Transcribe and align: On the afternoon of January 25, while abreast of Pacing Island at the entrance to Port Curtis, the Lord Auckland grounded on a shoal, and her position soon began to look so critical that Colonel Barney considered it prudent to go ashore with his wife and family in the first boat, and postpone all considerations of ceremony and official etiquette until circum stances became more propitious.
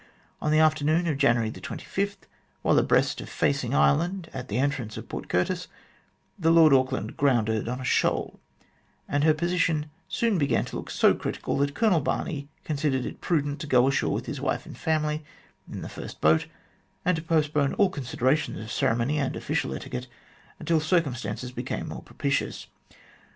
On 0.41 0.51
the 0.51 0.57
afternoon 0.57 1.05
of 1.05 1.19
January 1.19 1.51
25, 1.51 2.17
while 2.63 2.75
abreast 2.79 3.21
of 3.21 3.29
Pacing 3.29 3.75
Island 3.75 4.31
at 4.33 4.47
the 4.47 4.57
entrance 4.57 4.95
to 4.95 5.03
Port 5.03 5.29
Curtis, 5.29 5.67
the 6.39 6.49
Lord 6.49 6.73
Auckland 6.73 7.15
grounded 7.15 7.69
on 7.69 7.79
a 7.79 7.83
shoal, 7.83 8.39
and 9.07 9.23
her 9.23 9.35
position 9.35 9.91
soon 10.07 10.39
began 10.39 10.65
to 10.65 10.75
look 10.75 10.89
so 10.89 11.13
critical 11.13 11.55
that 11.59 11.75
Colonel 11.75 11.99
Barney 12.01 12.47
considered 12.63 13.05
it 13.05 13.21
prudent 13.21 13.59
to 13.61 13.67
go 13.67 13.87
ashore 13.87 14.11
with 14.11 14.25
his 14.25 14.41
wife 14.41 14.65
and 14.65 14.75
family 14.75 15.23
in 15.71 15.83
the 15.83 15.87
first 15.87 16.19
boat, 16.19 16.47
and 17.05 17.27
postpone 17.27 17.75
all 17.75 17.91
considerations 17.91 18.57
of 18.59 18.71
ceremony 18.71 19.19
and 19.19 19.35
official 19.35 19.71
etiquette 19.71 20.07
until 20.57 20.79
circum 20.79 21.13
stances 21.13 21.51
became 21.51 21.89
more 21.89 22.01
propitious. 22.01 22.65